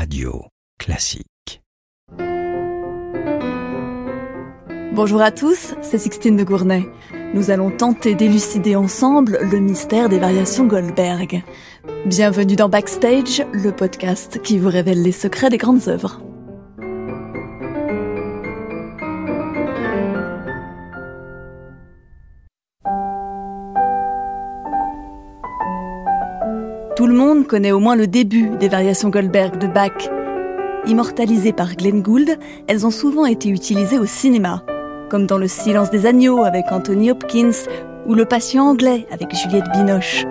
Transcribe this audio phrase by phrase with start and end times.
[0.00, 0.46] Radio
[0.78, 1.60] Classique.
[4.94, 6.86] Bonjour à tous, c'est Sixtine de Gournay.
[7.34, 11.42] Nous allons tenter d'élucider ensemble le mystère des variations Goldberg.
[12.06, 16.22] Bienvenue dans Backstage, le podcast qui vous révèle les secrets des grandes œuvres.
[27.10, 30.08] Le monde connaît au moins le début des variations Goldberg de Bach.
[30.86, 34.62] Immortalisées par Glenn Gould, elles ont souvent été utilisées au cinéma,
[35.10, 37.66] comme dans Le silence des agneaux avec Anthony Hopkins
[38.06, 40.24] ou Le patient anglais avec Juliette Binoche.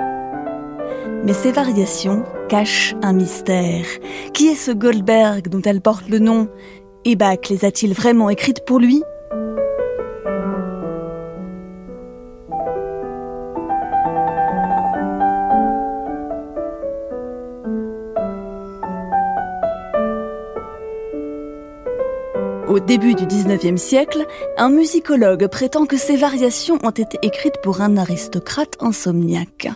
[1.25, 3.85] Mais ces variations cachent un mystère.
[4.34, 6.48] Qui est ce Goldberg dont elles portent le nom?
[7.03, 9.03] Et Bach les a-t-il vraiment écrites pour lui?
[22.79, 24.26] Au début du 19e siècle,
[24.57, 29.67] un musicologue prétend que ces variations ont été écrites pour un aristocrate insomniaque.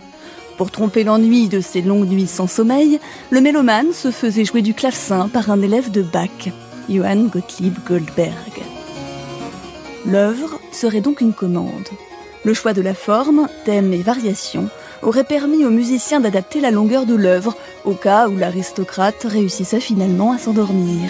[0.58, 4.74] Pour tromper l'ennui de ses longues nuits sans sommeil, le mélomane se faisait jouer du
[4.74, 6.50] clavecin par un élève de Bach,
[6.90, 8.64] Johann Gottlieb Goldberg.
[10.06, 11.90] L'œuvre serait donc une commande.
[12.46, 14.70] Le choix de la forme, thème et variation
[15.02, 20.32] aurait permis aux musiciens d'adapter la longueur de l'œuvre au cas où l'aristocrate réussissait finalement
[20.32, 21.10] à s'endormir.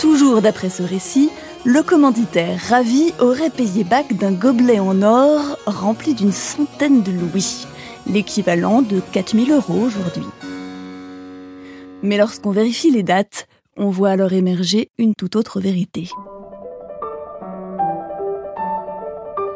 [0.00, 1.30] Toujours d'après ce récit,
[1.66, 7.66] le commanditaire ravi aurait payé Bach d'un gobelet en or rempli d'une centaine de louis,
[8.06, 10.24] l'équivalent de 4000 euros aujourd'hui.
[12.02, 16.08] Mais lorsqu'on vérifie les dates, on voit alors émerger une toute autre vérité.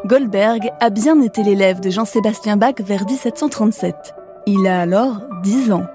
[0.04, 3.94] Goldberg a bien été l'élève de Jean-Sébastien Bach vers 1737.
[4.46, 5.86] Il a alors 10 ans.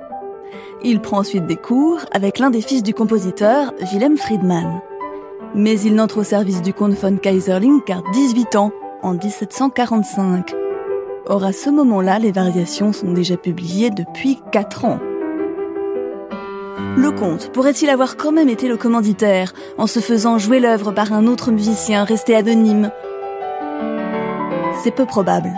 [0.83, 4.81] Il prend ensuite des cours avec l'un des fils du compositeur, Wilhelm Friedmann.
[5.56, 10.53] Mais il n'entre au service du comte von Kaiserling qu'à 18 ans, en 1745.
[11.28, 15.00] Or, à ce moment-là, les variations sont déjà publiées depuis 4 ans.
[16.96, 21.13] Le comte pourrait-il avoir quand même été le commanditaire en se faisant jouer l'œuvre par
[21.13, 22.91] un autre musicien resté anonyme?
[24.84, 25.52] C'est peu probable,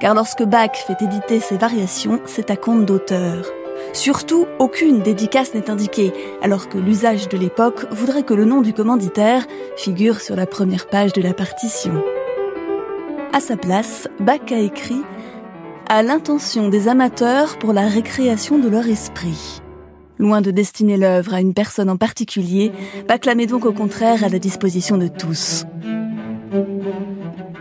[0.00, 3.44] car lorsque Bach fait éditer ses variations, c'est à compte d'auteur.
[3.92, 6.12] Surtout, aucune dédicace n'est indiquée,
[6.42, 10.88] alors que l'usage de l'époque voudrait que le nom du commanditaire figure sur la première
[10.88, 12.02] page de la partition.
[13.32, 15.02] À sa place, Bach a écrit
[15.88, 19.60] à l'intention des amateurs pour la récréation de leur esprit.
[20.18, 22.72] Loin de destiner l'œuvre à une personne en particulier,
[23.08, 25.64] Bach la met donc au contraire à la disposition de tous.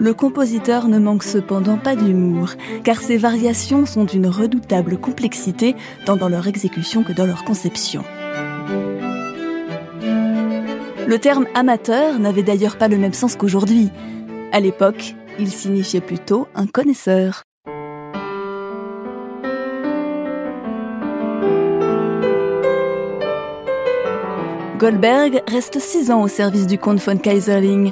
[0.02, 5.76] Le compositeur ne manque cependant pas d'humour, car ses variations sont d'une redoutable complexité
[6.08, 8.04] tant dans leur exécution que dans leur conception.
[10.02, 13.92] Le terme amateur n'avait d'ailleurs pas le même sens qu'aujourd'hui.
[14.52, 17.44] À l'époque, il signifiait plutôt un connaisseur.
[24.80, 27.92] Goldberg reste six ans au service du comte von Kaiserling.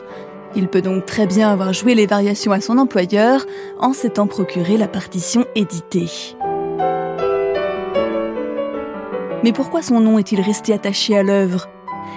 [0.56, 3.46] Il peut donc très bien avoir joué les variations à son employeur
[3.80, 6.10] en s'étant procuré la partition éditée.
[9.44, 11.70] Mais pourquoi son nom est-il resté attaché à l'œuvre?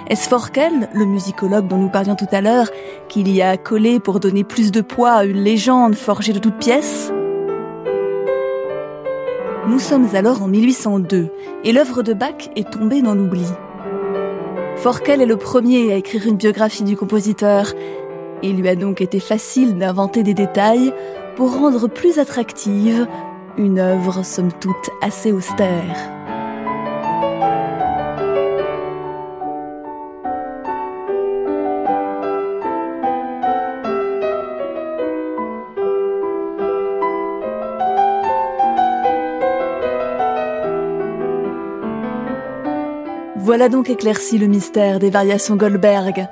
[0.09, 2.69] Est-ce Forkel, le musicologue dont nous parlions tout à l'heure,
[3.07, 6.57] qu'il y a collé pour donner plus de poids à une légende forgée de toutes
[6.57, 7.13] pièces?
[9.69, 11.29] Nous sommes alors en 1802
[11.63, 13.45] et l'œuvre de Bach est tombée dans l'oubli.
[14.75, 17.73] Forkel est le premier à écrire une biographie du compositeur
[18.43, 20.93] il lui a donc été facile d'inventer des détails
[21.35, 23.07] pour rendre plus attractive
[23.57, 26.22] une œuvre somme toute assez austère.
[43.43, 46.29] Voilà donc éclairci le mystère des variations Goldberg.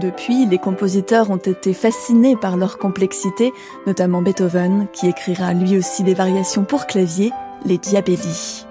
[0.00, 3.52] Depuis, les compositeurs ont été fascinés par leur complexité,
[3.88, 7.32] notamment Beethoven, qui écrira lui aussi des variations pour clavier,
[7.64, 8.64] les Diabelli.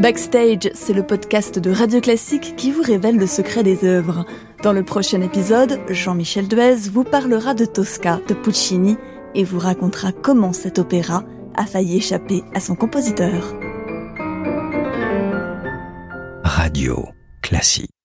[0.00, 4.26] Backstage, c'est le podcast de Radio Classique qui vous révèle le secret des œuvres.
[4.64, 8.96] Dans le prochain épisode, Jean-Michel Duez vous parlera de Tosca de Puccini
[9.36, 11.22] et vous racontera comment cet opéra
[11.58, 13.54] a failli échapper à son compositeur.
[16.44, 17.08] Radio
[17.42, 17.97] classique.